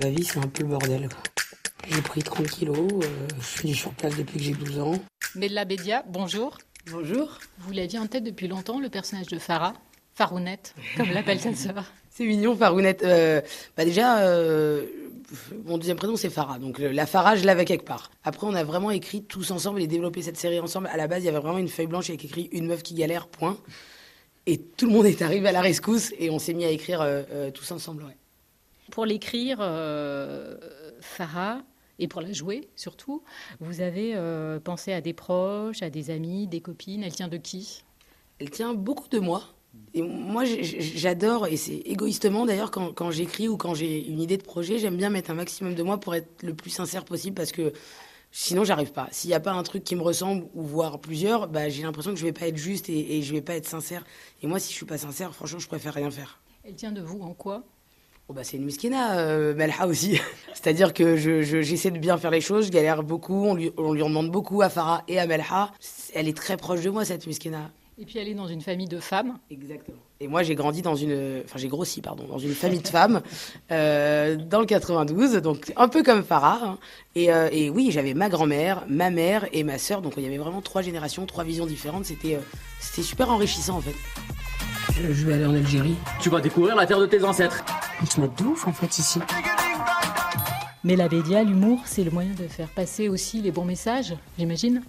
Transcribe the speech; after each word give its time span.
Ma 0.00 0.08
vie, 0.08 0.24
c'est 0.24 0.38
un 0.38 0.48
peu 0.48 0.64
le 0.64 0.70
bordel. 0.70 1.08
J'ai 1.88 2.02
pris 2.02 2.20
30 2.20 2.48
kilos, 2.48 2.76
euh, 2.78 3.28
je 3.40 3.46
suis 3.46 3.74
sur 3.74 3.92
place 3.92 4.16
depuis 4.16 4.38
que 4.38 4.42
j'ai 4.42 4.52
12 4.52 4.80
ans. 4.80 4.94
Mella 5.36 5.64
Bédia, 5.64 6.04
bonjour. 6.08 6.58
Bonjour. 6.90 7.38
Vous 7.58 7.72
l'aviez 7.72 8.00
en 8.00 8.08
tête 8.08 8.24
depuis 8.24 8.48
longtemps, 8.48 8.80
le 8.80 8.88
personnage 8.88 9.28
de 9.28 9.38
Farah 9.38 9.74
Farounette, 10.16 10.74
comme 10.96 11.10
l'appelle 11.10 11.38
sa 11.38 11.54
sœur. 11.54 11.84
C'est 12.10 12.24
mignon, 12.24 12.56
Farounette. 12.56 13.04
Euh, 13.04 13.40
bah 13.76 13.84
déjà, 13.84 14.18
euh, 14.22 14.84
mon 15.64 15.78
deuxième 15.78 15.96
prénom, 15.96 16.16
c'est 16.16 16.30
Farah. 16.30 16.58
Donc 16.58 16.78
la 16.80 17.06
Farah, 17.06 17.36
je 17.36 17.44
l'avais 17.44 17.64
quelque 17.64 17.84
part. 17.84 18.10
Après, 18.24 18.46
on 18.48 18.54
a 18.54 18.64
vraiment 18.64 18.90
écrit 18.90 19.22
tous 19.22 19.52
ensemble 19.52 19.80
et 19.80 19.86
développé 19.86 20.22
cette 20.22 20.36
série 20.36 20.58
ensemble. 20.58 20.88
À 20.88 20.96
la 20.96 21.06
base, 21.06 21.22
il 21.22 21.26
y 21.26 21.28
avait 21.28 21.38
vraiment 21.38 21.58
une 21.58 21.68
feuille 21.68 21.86
blanche 21.86 22.10
avec 22.10 22.24
écrit 22.24 22.48
Une 22.52 22.66
meuf 22.66 22.82
qui 22.82 22.94
galère, 22.94 23.28
point. 23.28 23.58
Et 24.46 24.58
tout 24.58 24.86
le 24.86 24.92
monde 24.92 25.06
est 25.06 25.22
arrivé 25.22 25.48
à 25.48 25.52
la 25.52 25.60
rescousse 25.60 26.12
et 26.18 26.30
on 26.30 26.38
s'est 26.38 26.54
mis 26.54 26.64
à 26.64 26.70
écrire 26.70 27.04
tous 27.52 27.72
ensemble. 27.72 28.04
Ouais. 28.04 28.16
Pour 28.94 29.06
l'écrire, 29.06 29.58
Farah, 31.00 31.62
et 31.98 32.06
pour 32.06 32.20
la 32.20 32.32
jouer 32.32 32.68
surtout, 32.76 33.24
vous 33.58 33.80
avez 33.80 34.14
euh, 34.14 34.60
pensé 34.60 34.92
à 34.92 35.00
des 35.00 35.12
proches, 35.12 35.82
à 35.82 35.90
des 35.90 36.10
amis, 36.10 36.46
des 36.46 36.60
copines? 36.60 37.02
Elle 37.02 37.12
tient 37.12 37.26
de 37.26 37.36
qui? 37.36 37.82
Elle 38.38 38.50
tient 38.50 38.72
beaucoup 38.72 39.08
de 39.08 39.18
moi. 39.18 39.42
Et 39.94 40.02
moi, 40.02 40.44
j'adore, 40.44 41.48
et 41.48 41.56
c'est 41.56 41.74
égoïstement 41.74 42.46
d'ailleurs, 42.46 42.70
quand, 42.70 42.92
quand 42.92 43.10
j'écris 43.10 43.48
ou 43.48 43.56
quand 43.56 43.74
j'ai 43.74 44.06
une 44.06 44.20
idée 44.20 44.36
de 44.36 44.44
projet, 44.44 44.78
j'aime 44.78 44.96
bien 44.96 45.10
mettre 45.10 45.32
un 45.32 45.34
maximum 45.34 45.74
de 45.74 45.82
moi 45.82 45.98
pour 45.98 46.14
être 46.14 46.44
le 46.44 46.54
plus 46.54 46.70
sincère 46.70 47.04
possible 47.04 47.34
parce 47.34 47.50
que 47.50 47.72
sinon, 48.30 48.62
j'arrive 48.62 48.92
pas. 48.92 49.08
S'il 49.10 49.26
n'y 49.26 49.34
a 49.34 49.40
pas 49.40 49.54
un 49.54 49.64
truc 49.64 49.82
qui 49.82 49.96
me 49.96 50.02
ressemble, 50.02 50.46
ou 50.54 50.62
voire 50.62 51.00
plusieurs, 51.00 51.48
bah, 51.48 51.68
j'ai 51.68 51.82
l'impression 51.82 52.12
que 52.12 52.18
je 52.20 52.24
vais 52.24 52.32
pas 52.32 52.46
être 52.46 52.58
juste 52.58 52.88
et, 52.88 53.18
et 53.18 53.22
je 53.22 53.32
vais 53.32 53.42
pas 53.42 53.56
être 53.56 53.66
sincère. 53.66 54.04
Et 54.40 54.46
moi, 54.46 54.60
si 54.60 54.70
je 54.70 54.76
suis 54.76 54.86
pas 54.86 54.98
sincère, 54.98 55.34
franchement, 55.34 55.58
je 55.58 55.66
préfère 55.66 55.94
rien 55.94 56.12
faire. 56.12 56.40
Elle 56.62 56.76
tient 56.76 56.92
de 56.92 57.02
vous 57.02 57.20
en 57.22 57.34
quoi? 57.34 57.64
Oh 58.28 58.32
bah 58.32 58.42
c'est 58.42 58.56
une 58.56 58.64
miskina, 58.64 59.18
euh, 59.18 59.54
Melha 59.54 59.86
aussi. 59.86 60.18
C'est-à-dire 60.54 60.94
que 60.94 61.16
j'essaie 61.16 61.90
de 61.90 61.98
bien 61.98 62.16
faire 62.16 62.30
les 62.30 62.40
choses, 62.40 62.66
je 62.66 62.70
galère 62.70 63.02
beaucoup, 63.02 63.44
on 63.44 63.54
lui, 63.54 63.70
on 63.76 63.92
lui 63.92 64.02
en 64.02 64.08
demande 64.08 64.30
beaucoup 64.30 64.62
à 64.62 64.70
Farah 64.70 65.02
et 65.08 65.18
à 65.18 65.26
Melha. 65.26 65.72
Elle 66.14 66.28
est 66.28 66.36
très 66.36 66.56
proche 66.56 66.80
de 66.80 66.88
moi, 66.88 67.04
cette 67.04 67.26
miskina. 67.26 67.70
Et 67.98 68.06
puis 68.06 68.18
elle 68.18 68.28
est 68.28 68.34
dans 68.34 68.48
une 68.48 68.62
famille 68.62 68.88
de 68.88 68.98
femmes. 68.98 69.38
Exactement. 69.50 69.98
Et 70.20 70.26
moi 70.26 70.42
j'ai 70.42 70.54
grandi 70.54 70.80
dans 70.80 70.96
une, 70.96 71.42
enfin 71.44 71.58
j'ai 71.58 71.68
grossi 71.68 72.00
pardon, 72.00 72.24
dans 72.24 72.38
une 72.38 72.54
famille 72.54 72.80
de 72.80 72.88
femmes 72.88 73.20
euh, 73.70 74.36
dans 74.36 74.60
le 74.60 74.66
92, 74.66 75.34
donc 75.34 75.72
un 75.76 75.88
peu 75.88 76.02
comme 76.02 76.24
Farah. 76.24 76.60
Hein. 76.64 76.78
Et, 77.14 77.32
euh, 77.32 77.48
et, 77.52 77.68
oui, 77.68 77.90
j'avais 77.92 78.14
ma 78.14 78.30
grand-mère, 78.30 78.84
ma 78.88 79.10
mère 79.10 79.46
et 79.52 79.64
ma 79.64 79.78
sœur, 79.78 80.00
donc 80.00 80.14
il 80.16 80.24
y 80.24 80.26
avait 80.26 80.38
vraiment 80.38 80.62
trois 80.62 80.82
générations, 80.82 81.26
trois 81.26 81.44
visions 81.44 81.66
différentes. 81.66 82.06
C'était, 82.06 82.38
c'était 82.80 83.02
super 83.02 83.30
enrichissant 83.30 83.76
en 83.76 83.80
fait. 83.82 83.94
Je 84.96 85.26
vais 85.26 85.34
aller 85.34 85.46
en 85.46 85.54
Algérie. 85.54 85.96
Tu 86.20 86.30
vas 86.30 86.40
découvrir 86.40 86.74
la 86.76 86.86
terre 86.86 87.00
de 87.00 87.06
tes 87.06 87.22
ancêtres. 87.22 87.64
On 88.02 88.06
se 88.06 88.20
de 88.20 88.44
ouf 88.44 88.66
en 88.66 88.72
fait 88.72 88.98
ici. 88.98 89.20
Mais 90.82 90.96
la 90.96 91.08
média, 91.08 91.42
l'humour, 91.42 91.80
c'est 91.86 92.04
le 92.04 92.10
moyen 92.10 92.34
de 92.34 92.46
faire 92.46 92.68
passer 92.68 93.08
aussi 93.08 93.40
les 93.40 93.50
bons 93.50 93.64
messages, 93.64 94.14
j'imagine 94.38 94.82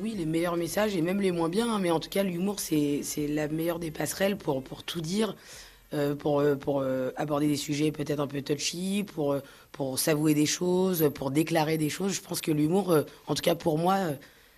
oui, 0.00 0.14
les 0.16 0.26
meilleurs 0.26 0.56
messages 0.56 0.96
et 0.96 1.02
même 1.02 1.20
les 1.20 1.32
moins 1.32 1.48
bien, 1.48 1.70
hein, 1.70 1.78
mais 1.78 1.90
en 1.90 2.00
tout 2.00 2.08
cas, 2.08 2.22
l'humour, 2.22 2.60
c'est 2.60 3.02
la 3.28 3.48
meilleure 3.48 3.78
des 3.78 3.90
passerelles 3.90 4.36
pour, 4.36 4.62
pour 4.62 4.84
tout 4.84 5.00
dire, 5.00 5.36
euh, 5.92 6.14
pour, 6.14 6.40
euh, 6.40 6.56
pour 6.56 6.80
euh, 6.80 7.10
aborder 7.16 7.46
des 7.46 7.56
sujets 7.56 7.92
peut-être 7.92 8.20
un 8.20 8.26
peu 8.26 8.40
touchy, 8.40 9.04
pour, 9.04 9.36
pour 9.70 9.98
s'avouer 9.98 10.32
des 10.32 10.46
choses, 10.46 11.10
pour 11.14 11.30
déclarer 11.30 11.76
des 11.76 11.90
choses. 11.90 12.14
Je 12.14 12.22
pense 12.22 12.40
que 12.40 12.50
l'humour, 12.50 12.96
en 13.26 13.34
tout 13.34 13.42
cas 13.42 13.54
pour 13.54 13.76
moi, 13.76 13.98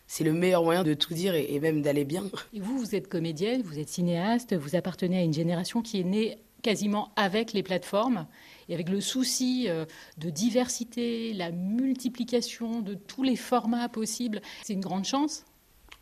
c'est 0.06 0.25
le 0.25 0.32
meilleur 0.32 0.62
moyen 0.62 0.84
de 0.84 0.94
tout 0.94 1.14
dire 1.14 1.34
et, 1.34 1.58
même 1.58 1.82
d'aller 1.82 2.05
bien. 2.05 2.25
Et 2.52 2.60
vous, 2.60 2.78
vous 2.78 2.94
êtes 2.94 3.08
comédienne, 3.08 3.62
vous 3.62 3.78
êtes 3.78 3.88
cinéaste, 3.88 4.55
vous 4.55 4.77
appartenez 4.77 5.19
à 5.19 5.22
une 5.22 5.34
génération 5.34 5.82
qui 5.82 6.00
est 6.00 6.05
née 6.05 6.38
quasiment 6.65 7.12
avec 7.15 7.53
les 7.53 7.62
plateformes 7.62 8.27
et 8.69 8.75
avec 8.75 8.89
le 8.89 9.01
souci 9.01 9.67
euh, 9.69 9.84
de 10.19 10.31
diversité, 10.31 11.33
la 11.34 11.53
multiplication 11.53 12.81
de 12.81 12.95
tous 12.95 13.23
les 13.23 13.37
formats 13.37 13.89
possibles. 13.89 14.41
C'est 14.65 14.73
une 14.73 14.81
grande 14.81 15.05
chance 15.05 15.45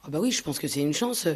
ah 0.04 0.10
bah 0.10 0.18
oui, 0.18 0.32
je 0.32 0.42
pense 0.42 0.58
que 0.58 0.66
c'est 0.66 0.80
une 0.80 0.92
chance. 0.92 1.28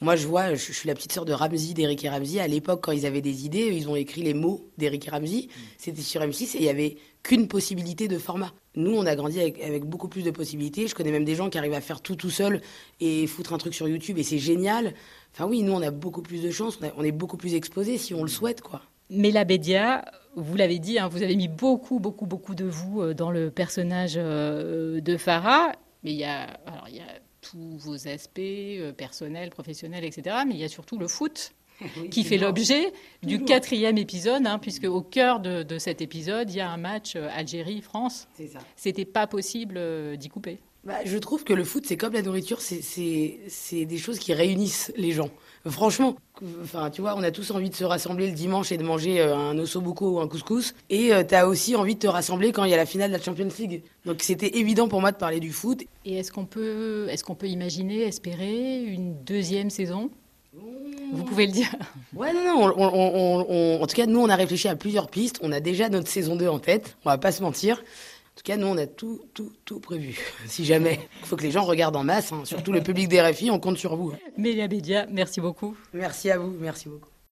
Moi, 0.00 0.16
je 0.16 0.26
vois, 0.26 0.54
je 0.54 0.72
suis 0.72 0.88
la 0.88 0.94
petite 0.96 1.12
sœur 1.12 1.24
de 1.24 1.32
Ramsey, 1.32 1.72
d'Eric 1.72 2.04
et 2.04 2.08
Ramsey. 2.08 2.40
À 2.40 2.48
l'époque, 2.48 2.80
quand 2.82 2.90
ils 2.90 3.06
avaient 3.06 3.20
des 3.20 3.46
idées, 3.46 3.70
ils 3.72 3.88
ont 3.88 3.94
écrit 3.94 4.22
les 4.22 4.34
mots 4.34 4.68
d'Eric 4.76 5.06
et 5.06 5.10
Ramsey. 5.10 5.48
C'était 5.76 6.02
sur 6.02 6.20
M6 6.20 6.56
et 6.56 6.58
il 6.58 6.64
y 6.64 6.68
avait 6.68 6.96
qu'une 7.22 7.48
possibilité 7.48 8.08
de 8.08 8.18
format. 8.18 8.52
Nous, 8.74 8.92
on 8.92 9.06
a 9.06 9.16
grandi 9.16 9.40
avec, 9.40 9.84
beaucoup 9.84 10.08
plus 10.08 10.22
de 10.22 10.30
possibilités. 10.30 10.86
Je 10.86 10.94
connais 10.94 11.10
même 11.10 11.24
des 11.24 11.34
gens 11.34 11.50
qui 11.50 11.58
arrivent 11.58 11.74
à 11.74 11.80
faire 11.80 12.00
tout 12.00 12.16
tout 12.16 12.30
seul 12.30 12.62
et 13.00 13.26
foutre 13.26 13.52
un 13.52 13.58
truc 13.58 13.74
sur 13.74 13.88
YouTube 13.88 14.18
et 14.18 14.22
c'est 14.22 14.38
génial. 14.38 14.94
Enfin 15.34 15.46
oui, 15.46 15.62
nous, 15.62 15.72
on 15.72 15.82
a 15.82 15.90
beaucoup 15.90 16.22
plus 16.22 16.42
de 16.42 16.50
chance. 16.50 16.78
On, 16.96 17.02
est 17.02 17.12
beaucoup 17.12 17.36
plus 17.36 17.54
exposés 17.54 17.98
si 17.98 18.14
on 18.14 18.22
le 18.22 18.28
souhaite, 18.28 18.60
quoi. 18.60 18.82
Mais 19.10 19.30
la 19.30 19.44
Bédia, 19.44 20.04
vous 20.36 20.56
l'avez 20.56 20.78
dit, 20.78 20.98
hein, 20.98 21.08
vous 21.08 21.22
avez 21.22 21.34
mis 21.34 21.48
beaucoup, 21.48 21.98
beaucoup, 21.98 22.26
beaucoup 22.26 22.54
de 22.54 22.66
vous 22.66 23.00
euh, 23.00 23.14
dans 23.14 23.30
le 23.30 23.50
personnage 23.50 24.14
euh, 24.16 25.00
de 25.00 25.16
Farah. 25.16 25.72
Mais 26.04 26.12
il 26.12 26.18
y 26.18 26.24
a, 26.24 26.42
alors, 26.66 26.86
il 26.88 26.96
y 26.96 27.00
a 27.00 27.20
tous 27.40 27.78
vos 27.78 28.06
aspects 28.06 28.38
euh, 28.38 28.92
personnels, 28.92 29.50
professionnels, 29.50 30.04
etc. 30.04 30.36
Mais 30.46 30.54
il 30.54 30.60
y 30.60 30.64
a 30.64 30.68
surtout 30.68 30.98
le 30.98 31.08
foot. 31.08 31.52
Qui 32.10 32.24
fait 32.24 32.38
l'objet 32.38 32.92
du 33.22 33.44
quatrième 33.44 33.98
épisode, 33.98 34.46
hein, 34.46 34.58
puisque 34.58 34.84
au 34.84 35.02
cœur 35.02 35.40
de, 35.40 35.78
cet 35.78 36.00
épisode, 36.00 36.50
il 36.50 36.56
y 36.56 36.60
a 36.60 36.70
un 36.70 36.76
match 36.76 37.14
euh, 37.16 37.28
Algérie-France. 37.34 38.28
C'était 38.76 39.04
pas 39.04 39.26
possible 39.26 39.76
euh, 39.78 40.16
d'y 40.16 40.28
couper. 40.28 40.58
Bah, 40.84 40.98
je 41.04 41.18
trouve 41.18 41.44
que 41.44 41.52
le 41.52 41.64
foot, 41.64 41.84
c'est 41.86 41.96
comme 41.96 42.14
la 42.14 42.22
nourriture, 42.22 42.60
c'est 42.60 43.84
des 43.84 43.98
choses 43.98 44.18
qui 44.18 44.32
réunissent 44.32 44.92
les 44.96 45.12
gens. 45.12 45.28
Franchement, 45.66 46.16
enfin, 46.62 46.88
tu 46.88 47.00
vois, 47.00 47.14
on 47.16 47.22
a 47.22 47.30
tous 47.30 47.50
envie 47.50 47.68
de 47.68 47.74
se 47.74 47.84
rassembler 47.84 48.28
le 48.28 48.32
dimanche 48.32 48.72
et 48.72 48.78
de 48.78 48.84
manger 48.84 49.20
un 49.20 49.58
ossobuco 49.58 50.12
ou 50.12 50.20
un 50.20 50.28
couscous. 50.28 50.74
Et 50.88 51.10
tu 51.28 51.34
as 51.34 51.46
aussi 51.46 51.76
envie 51.76 51.94
de 51.94 52.00
te 52.00 52.06
rassembler 52.06 52.52
quand 52.52 52.64
il 52.64 52.70
y 52.70 52.74
a 52.74 52.78
la 52.78 52.86
finale 52.86 53.10
de 53.10 53.16
la 53.16 53.22
Champions 53.22 53.48
League. 53.58 53.82
Donc 54.06 54.22
c'était 54.22 54.56
évident 54.56 54.88
pour 54.88 55.00
moi 55.00 55.12
de 55.12 55.18
parler 55.18 55.40
du 55.40 55.52
foot. 55.52 55.82
Et 56.06 56.16
est-ce 56.16 56.32
qu'on 56.32 56.46
peut, 56.46 57.08
est 57.10 57.22
qu'on 57.22 57.34
peut 57.34 57.48
imaginer, 57.48 58.02
espérer 58.02 58.82
une 58.82 59.22
deuxième 59.24 59.70
saison? 59.70 60.10
Vous 60.52 61.24
pouvez 61.24 61.46
le 61.46 61.52
dire. 61.52 61.68
Ouais, 62.14 62.32
non, 62.32 62.42
non. 62.44 63.82
en 63.82 63.86
tout 63.86 63.96
cas, 63.96 64.06
nous, 64.06 64.20
on 64.20 64.28
a 64.28 64.36
réfléchi 64.36 64.68
à 64.68 64.76
plusieurs 64.76 65.08
pistes. 65.08 65.38
On 65.42 65.52
a 65.52 65.60
déjà 65.60 65.88
notre 65.88 66.08
saison 66.08 66.36
2 66.36 66.48
en 66.48 66.58
tête. 66.58 66.96
On 67.04 67.10
va 67.10 67.18
pas 67.18 67.32
se 67.32 67.42
mentir. 67.42 67.78
En 67.78 68.36
tout 68.36 68.42
cas, 68.44 68.56
nous, 68.56 68.66
on 68.66 68.76
a 68.76 68.86
tout, 68.86 69.20
tout, 69.34 69.52
tout 69.64 69.80
prévu. 69.80 70.18
Si 70.46 70.64
jamais. 70.64 71.00
Il 71.22 71.26
faut 71.26 71.36
que 71.36 71.42
les 71.42 71.50
gens 71.50 71.64
regardent 71.64 71.96
en 71.96 72.04
masse. 72.04 72.32
Hein. 72.32 72.42
Surtout 72.44 72.72
le 72.72 72.82
public 72.82 73.08
des 73.08 73.20
RFI, 73.20 73.50
on 73.50 73.58
compte 73.58 73.78
sur 73.78 73.96
vous. 73.96 74.12
Mélia 74.36 74.68
Bédia, 74.68 75.06
merci 75.10 75.40
beaucoup. 75.40 75.76
Merci 75.92 76.30
à 76.30 76.38
vous. 76.38 76.54
Merci 76.58 76.88
beaucoup. 76.88 77.10